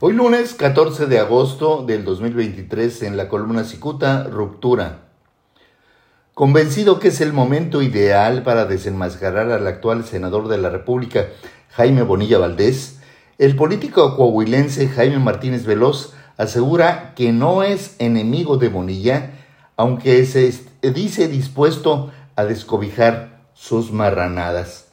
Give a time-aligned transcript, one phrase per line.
[0.00, 5.08] Hoy lunes 14 de agosto del 2023 en la columna Cicuta, Ruptura.
[6.34, 11.26] Convencido que es el momento ideal para desenmascarar al actual senador de la República,
[11.70, 13.00] Jaime Bonilla Valdés,
[13.38, 19.32] el político coahuilense Jaime Martínez Veloz asegura que no es enemigo de Bonilla,
[19.76, 20.54] aunque se
[20.92, 24.92] dice dispuesto a descobijar sus marranadas.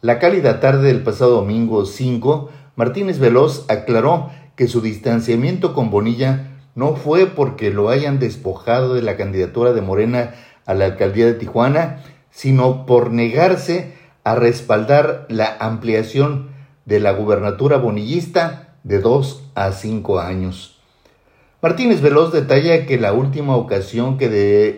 [0.00, 6.52] La cálida tarde del pasado domingo 5 Martínez Veloz aclaró que su distanciamiento con Bonilla
[6.74, 10.34] no fue porque lo hayan despojado de la candidatura de Morena
[10.66, 16.50] a la alcaldía de Tijuana, sino por negarse a respaldar la ampliación
[16.84, 20.78] de la gubernatura bonillista de dos a cinco años.
[21.62, 24.28] Martínez Veloz detalla que la última ocasión que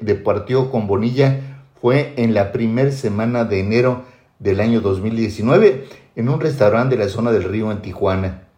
[0.00, 4.02] departió con Bonilla fue en la primera semana de enero
[4.38, 8.48] del año 2019 en un restaurante de la zona del río en Tijuana.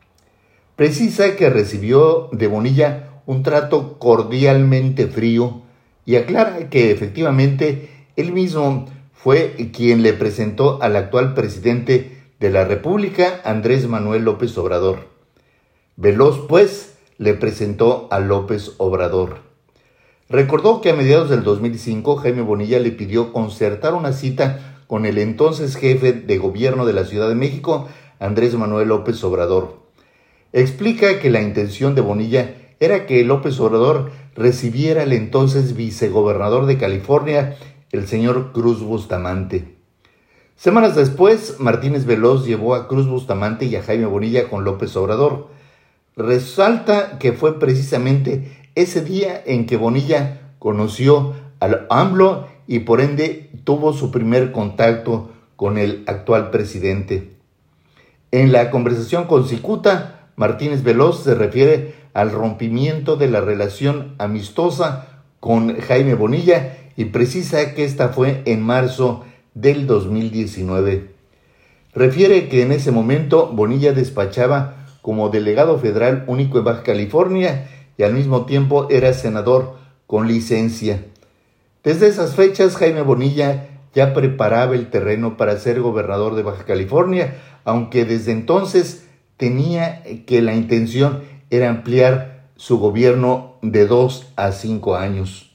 [0.77, 5.62] Precisa que recibió de Bonilla un trato cordialmente frío
[6.05, 12.65] y aclara que efectivamente él mismo fue quien le presentó al actual presidente de la
[12.65, 15.09] República, Andrés Manuel López Obrador.
[15.97, 19.39] Veloz, pues, le presentó a López Obrador.
[20.28, 25.19] Recordó que a mediados del 2005 Jaime Bonilla le pidió concertar una cita con el
[25.19, 29.81] entonces jefe de gobierno de la Ciudad de México, Andrés Manuel López Obrador.
[30.53, 36.78] Explica que la intención de Bonilla era que López Obrador recibiera al entonces vicegobernador de
[36.78, 37.56] California,
[37.91, 39.77] el señor Cruz Bustamante.
[40.56, 45.48] Semanas después, Martínez Veloz llevó a Cruz Bustamante y a Jaime Bonilla con López Obrador.
[46.17, 53.50] Resalta que fue precisamente ese día en que Bonilla conoció al AMLO y por ende
[53.64, 57.33] tuvo su primer contacto con el actual presidente.
[58.31, 65.22] En la conversación con Cicuta, Martínez Veloz se refiere al rompimiento de la relación amistosa
[65.41, 71.10] con Jaime Bonilla y precisa que esta fue en marzo del 2019.
[71.94, 78.03] Refiere que en ese momento Bonilla despachaba como delegado federal único en Baja California y
[78.03, 81.04] al mismo tiempo era senador con licencia.
[81.86, 87.36] Desde esas fechas, Jaime Bonilla ya preparaba el terreno para ser gobernador de Baja California,
[87.62, 94.97] aunque desde entonces tenía que la intención era ampliar su gobierno de dos a cinco
[94.97, 95.52] años.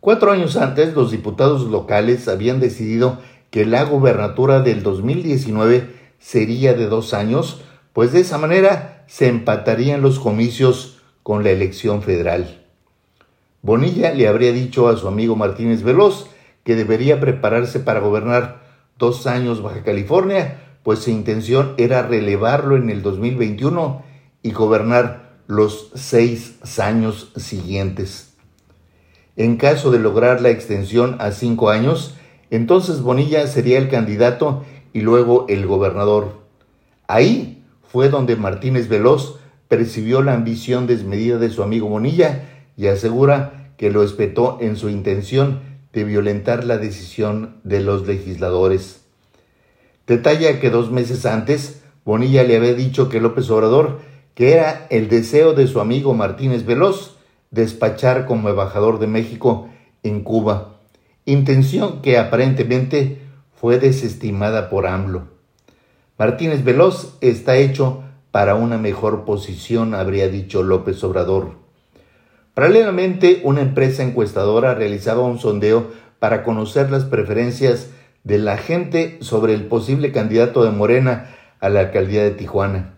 [0.00, 3.18] Cuatro años antes, los diputados locales habían decidido
[3.48, 7.62] que la gobernatura del 2019 sería de dos años,
[7.94, 12.61] pues de esa manera se empatarían los comicios con la elección federal.
[13.62, 16.26] Bonilla le habría dicho a su amigo Martínez Veloz
[16.64, 18.60] que debería prepararse para gobernar
[18.98, 24.02] dos años Baja California, pues su intención era relevarlo en el 2021
[24.42, 28.34] y gobernar los seis años siguientes.
[29.36, 32.16] En caso de lograr la extensión a cinco años,
[32.50, 36.42] entonces Bonilla sería el candidato y luego el gobernador.
[37.06, 43.72] Ahí fue donde Martínez Veloz percibió la ambición desmedida de su amigo Bonilla y asegura
[43.76, 45.60] que lo espetó en su intención
[45.92, 49.02] de violentar la decisión de los legisladores.
[50.06, 54.00] Detalla que dos meses antes, Bonilla le había dicho que López Obrador,
[54.34, 57.16] que era el deseo de su amigo Martínez Veloz,
[57.50, 59.68] despachar como embajador de México
[60.02, 60.80] en Cuba,
[61.26, 63.20] intención que aparentemente
[63.54, 65.28] fue desestimada por AMLO.
[66.18, 71.61] Martínez Veloz está hecho para una mejor posición, habría dicho López Obrador.
[72.54, 77.88] Paralelamente, una empresa encuestadora realizaba un sondeo para conocer las preferencias
[78.24, 81.30] de la gente sobre el posible candidato de Morena
[81.60, 82.94] a la alcaldía de Tijuana.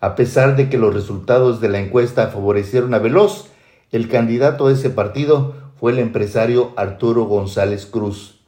[0.00, 3.48] A pesar de que los resultados de la encuesta favorecieron a Veloz,
[3.92, 8.40] el candidato de ese partido fue el empresario Arturo González Cruz.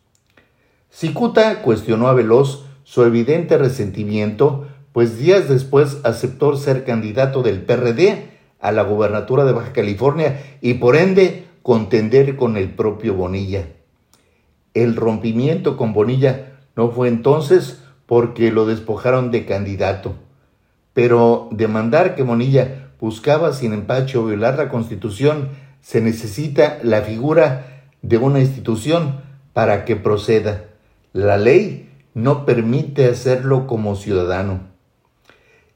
[0.91, 8.30] Cicuta cuestionó a Veloz su evidente resentimiento, pues días después aceptó ser candidato del PRD
[8.61, 13.67] a la gubernatura de Baja California y por ende contender con el propio Bonilla.
[14.75, 20.15] El rompimiento con Bonilla no fue entonces porque lo despojaron de candidato,
[20.93, 25.49] pero demandar que Bonilla buscaba sin empacho violar la constitución,
[25.81, 29.23] se necesita la figura de una institución
[29.53, 30.65] para que proceda.
[31.13, 34.70] La ley no permite hacerlo como ciudadano.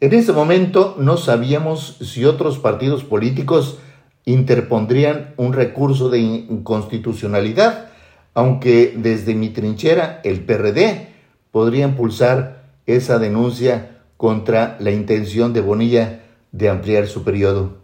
[0.00, 3.78] En ese momento no sabíamos si otros partidos políticos
[4.24, 7.88] interpondrían un recurso de inconstitucionalidad,
[8.34, 11.08] aunque desde mi trinchera, el PRD,
[11.50, 17.76] podría impulsar esa denuncia contra la intención de Bonilla de ampliar su periodo.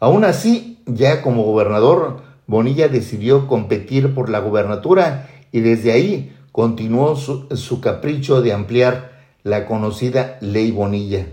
[0.00, 7.16] Aún así, ya como gobernador, Bonilla decidió competir por la gubernatura y desde ahí continuó
[7.16, 9.17] su, capricho de ampliar
[9.48, 11.26] la conocida Ley Bonilla.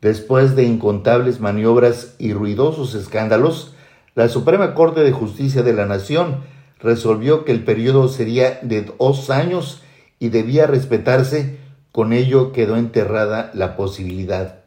[0.00, 3.74] Después de incontables maniobras y ruidosos escándalos,
[4.14, 6.44] la Suprema Corte de Justicia de la Nación
[6.78, 9.82] resolvió que el periodo sería de dos años
[10.18, 11.58] y debía respetarse,
[11.92, 14.60] con ello quedó enterrada la posibilidad.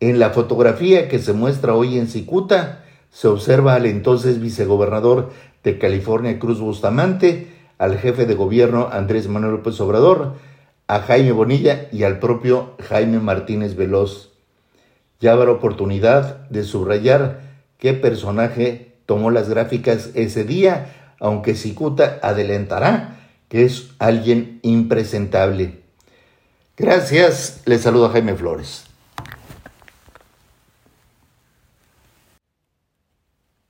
[0.00, 5.30] En la fotografía que se muestra hoy en Cicuta, se observa al entonces vicegobernador
[5.62, 10.34] de California Cruz Bustamante, al jefe de gobierno Andrés Manuel López Obrador,
[10.86, 14.32] a Jaime Bonilla y al propio Jaime Martínez Veloz.
[15.20, 17.40] Ya habrá oportunidad de subrayar
[17.78, 25.80] qué personaje tomó las gráficas ese día, aunque Cicuta adelantará que es alguien impresentable.
[26.76, 28.93] Gracias, le saluda Jaime Flores.